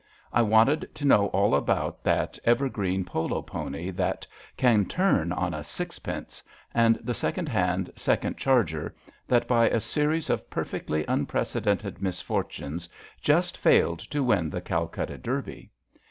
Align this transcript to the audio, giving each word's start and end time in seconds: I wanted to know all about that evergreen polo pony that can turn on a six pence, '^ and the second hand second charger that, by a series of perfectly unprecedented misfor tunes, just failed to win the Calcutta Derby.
I 0.33 0.41
wanted 0.41 0.89
to 0.95 1.05
know 1.05 1.27
all 1.27 1.53
about 1.53 2.03
that 2.03 2.39
evergreen 2.43 3.05
polo 3.05 3.43
pony 3.43 3.91
that 3.91 4.25
can 4.57 4.85
turn 4.85 5.31
on 5.31 5.53
a 5.53 5.63
six 5.63 5.99
pence, 5.99 6.41
'^ 6.47 6.51
and 6.73 6.95
the 7.03 7.13
second 7.13 7.47
hand 7.47 7.91
second 7.95 8.35
charger 8.35 8.95
that, 9.27 9.47
by 9.47 9.69
a 9.69 9.79
series 9.79 10.31
of 10.31 10.49
perfectly 10.49 11.05
unprecedented 11.07 11.99
misfor 11.99 12.43
tunes, 12.49 12.89
just 13.21 13.55
failed 13.55 13.99
to 13.99 14.23
win 14.23 14.49
the 14.49 14.59
Calcutta 14.61 15.19
Derby. 15.19 15.69